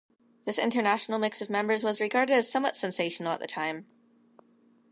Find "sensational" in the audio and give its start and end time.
2.75-3.33